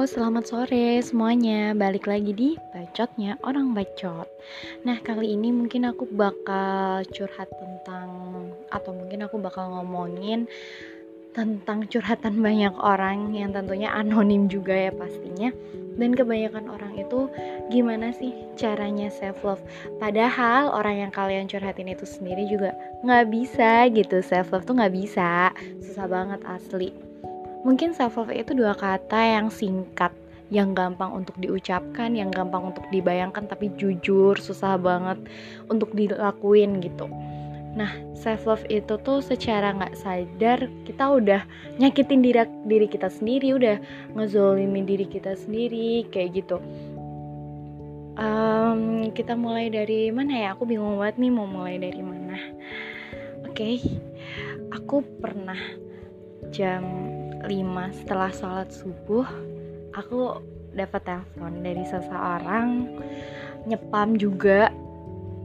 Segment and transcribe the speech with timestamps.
[0.00, 1.76] Selamat sore semuanya.
[1.76, 4.24] Balik lagi di bacotnya orang bacot.
[4.80, 8.08] Nah, kali ini mungkin aku bakal curhat tentang
[8.72, 10.48] atau mungkin aku bakal ngomongin
[11.36, 15.52] tentang curhatan banyak orang yang tentunya anonim juga ya pastinya.
[16.00, 17.28] Dan kebanyakan orang itu
[17.68, 19.60] gimana sih caranya self love?
[20.00, 22.72] Padahal orang yang kalian curhatin itu sendiri juga
[23.04, 24.24] nggak bisa gitu.
[24.24, 25.52] Self love tuh nggak bisa,
[25.84, 27.09] susah banget asli
[27.60, 30.12] Mungkin self love itu dua kata yang singkat,
[30.48, 35.20] yang gampang untuk diucapkan, yang gampang untuk dibayangkan tapi jujur susah banget
[35.68, 37.04] untuk dilakuin gitu.
[37.70, 41.40] Nah, self love itu tuh secara nggak sadar kita udah
[41.78, 43.76] nyakitin diri diri kita sendiri, udah
[44.16, 46.58] ngezolimin diri kita sendiri kayak gitu.
[48.18, 50.48] Um, kita mulai dari mana ya?
[50.58, 52.36] Aku bingung banget nih mau mulai dari mana.
[53.46, 53.76] Oke, okay.
[54.74, 55.56] aku pernah
[56.50, 56.82] jam
[57.44, 59.26] 5 setelah sholat subuh
[59.94, 60.38] aku
[60.74, 62.86] dapat telepon dari seseorang
[63.66, 64.70] nyepam juga.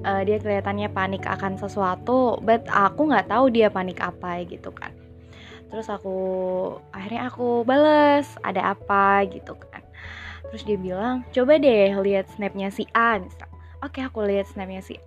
[0.00, 4.96] Uh, dia kelihatannya panik akan sesuatu but aku nggak tahu dia panik apa gitu kan.
[5.68, 6.16] Terus aku
[6.96, 9.84] akhirnya aku bales ada apa gitu kan.
[10.48, 13.44] Terus dia bilang coba deh lihat snapnya si A misal
[13.84, 15.04] oke aku lihat snapnya si A.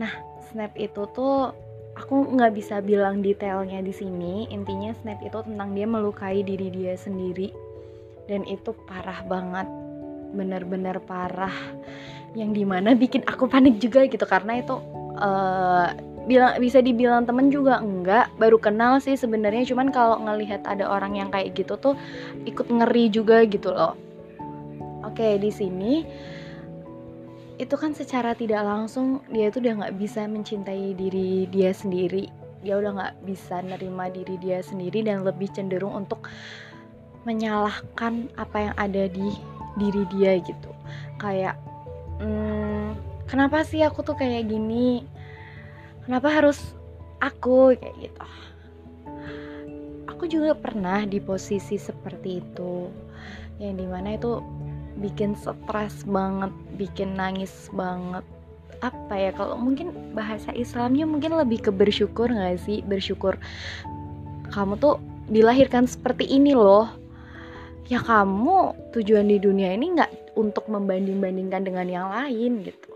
[0.00, 0.12] Nah
[0.48, 1.52] snap itu tuh
[1.96, 4.46] aku nggak bisa bilang detailnya di sini.
[4.52, 7.50] Intinya snap itu tentang dia melukai diri dia sendiri.
[8.28, 9.66] Dan itu parah banget.
[10.36, 11.54] Bener-bener parah.
[12.36, 14.28] Yang di mana bikin aku panik juga gitu.
[14.28, 14.76] Karena itu
[15.16, 15.88] uh,
[16.28, 18.28] bilang bisa dibilang temen juga enggak.
[18.36, 19.64] Baru kenal sih sebenarnya.
[19.64, 21.96] Cuman kalau ngelihat ada orang yang kayak gitu tuh
[22.44, 23.96] ikut ngeri juga gitu loh.
[25.06, 26.02] Oke di sini
[27.56, 32.28] itu kan secara tidak langsung dia itu udah nggak bisa mencintai diri dia sendiri.
[32.60, 36.28] Dia udah nggak bisa nerima diri dia sendiri dan lebih cenderung untuk
[37.24, 39.32] menyalahkan apa yang ada di
[39.80, 40.70] diri dia gitu.
[41.16, 41.56] Kayak
[42.20, 42.92] hmm,
[43.24, 45.08] kenapa sih aku tuh kayak gini?
[46.04, 46.60] Kenapa harus
[47.24, 47.72] aku?
[47.72, 48.20] Kayak gitu.
[50.12, 52.92] Aku juga pernah di posisi seperti itu.
[53.56, 54.44] Yang di mana itu
[55.00, 58.24] bikin stres banget bikin nangis banget.
[58.84, 62.84] Apa ya kalau mungkin bahasa Islamnya mungkin lebih ke bersyukur gak sih?
[62.84, 63.40] Bersyukur
[64.52, 66.88] kamu tuh dilahirkan seperti ini loh.
[67.86, 72.90] Ya kamu tujuan di dunia ini nggak untuk membanding-bandingkan dengan yang lain gitu.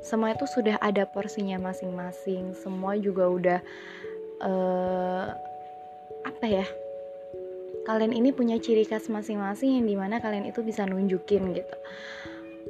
[0.00, 2.56] Semua itu sudah ada porsinya masing-masing.
[2.56, 3.58] Semua juga udah
[4.40, 5.26] uh,
[6.24, 6.66] apa ya
[7.88, 11.76] kalian ini punya ciri khas masing-masing yang di mana kalian itu bisa nunjukin gitu.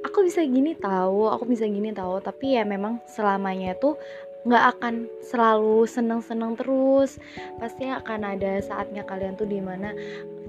[0.07, 3.99] Aku bisa gini tahu aku bisa gini tahu tapi ya memang selamanya tuh
[4.47, 4.95] nggak akan
[5.27, 7.19] selalu seneng-seneng terus.
[7.59, 9.91] Pasti akan ada saatnya kalian tuh di mana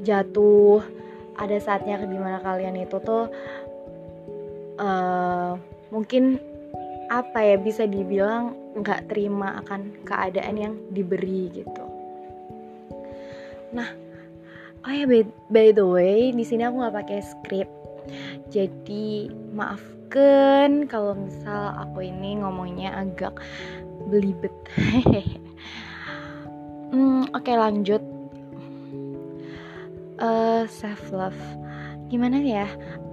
[0.05, 0.85] jatuh
[1.33, 3.25] ada saatnya di mana kalian itu tuh
[4.77, 5.57] uh,
[5.89, 6.37] mungkin
[7.09, 11.85] apa ya bisa dibilang nggak terima akan keadaan yang diberi gitu.
[13.73, 14.08] Nah
[14.85, 17.73] oh ya by, by the way di sini aku nggak pakai script.
[18.49, 23.37] Jadi maafkan kalau misal aku ini ngomongnya agak
[24.09, 24.53] belibet.
[26.89, 28.01] Hmm, oke okay, lanjut.
[30.17, 31.37] Uh, eh, self love
[32.09, 32.65] gimana ya?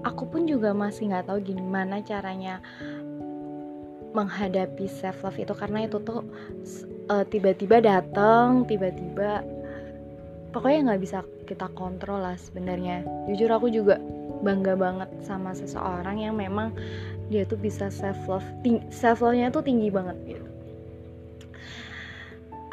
[0.08, 2.64] Aku pun juga masih nggak tahu gimana caranya
[4.16, 5.52] menghadapi self love itu.
[5.52, 6.24] Karena itu tuh
[7.12, 9.44] uh, tiba-tiba datang tiba-tiba
[10.56, 13.06] pokoknya nggak bisa kita kontrol lah sebenarnya.
[13.30, 14.02] Jujur aku juga
[14.42, 16.74] bangga banget sama seseorang yang memang
[17.32, 18.44] dia tuh bisa self love
[18.92, 20.46] self love nya tuh tinggi banget gitu.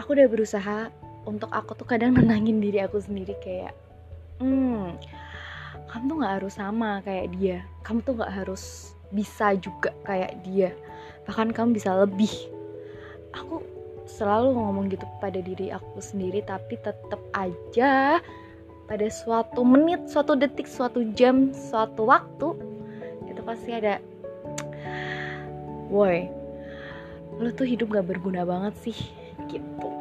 [0.01, 0.91] Aku udah berusaha
[1.23, 3.71] untuk aku tuh kadang nenangin diri aku sendiri kayak
[4.43, 4.99] hmm
[5.87, 7.57] kamu tuh nggak harus sama kayak dia.
[7.85, 10.73] Kamu tuh nggak harus bisa juga kayak dia.
[11.29, 12.33] Bahkan kamu bisa lebih.
[13.37, 13.61] Aku
[14.09, 18.19] selalu ngomong gitu pada diri aku sendiri tapi tetap aja
[18.89, 22.73] pada suatu menit, suatu detik, suatu jam, suatu waktu
[23.29, 24.01] itu pasti ada
[25.93, 26.25] woi
[27.37, 28.97] lu tuh hidup gak berguna banget sih
[29.45, 29.92] gitu